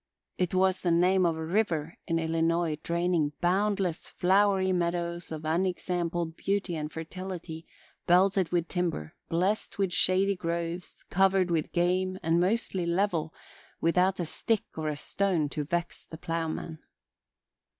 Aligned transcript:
It 0.39 0.55
was 0.55 0.81
the 0.81 0.89
name 0.89 1.27
of 1.27 1.37
a 1.37 1.45
river 1.45 1.95
in 2.07 2.17
Illinois 2.17 2.75
draining 2.81 3.33
"boundless, 3.39 4.09
flowery 4.09 4.71
meadows 4.73 5.31
of 5.31 5.45
unexampled 5.45 6.35
beauty 6.35 6.75
and 6.75 6.91
fertility, 6.91 7.67
belted 8.07 8.51
with 8.51 8.67
timber, 8.67 9.13
blessed 9.29 9.77
with 9.77 9.93
shady 9.93 10.35
groves, 10.35 11.05
covered 11.11 11.51
with 11.51 11.71
game 11.71 12.17
and 12.23 12.39
mostly 12.39 12.87
level, 12.87 13.31
without 13.79 14.19
a 14.19 14.25
stick 14.25 14.63
or 14.75 14.87
a 14.87 14.95
stone 14.97 15.49
to 15.49 15.63
vex 15.65 16.03
the 16.09 16.17
plowman." 16.17 16.79